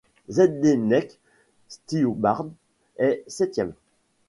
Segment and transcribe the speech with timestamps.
[0.31, 1.19] Zdeněk
[1.69, 2.47] Štybar
[2.97, 3.73] est septième.